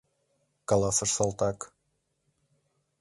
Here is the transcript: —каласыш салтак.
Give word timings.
—каласыш 0.69 1.11
салтак. 1.17 1.59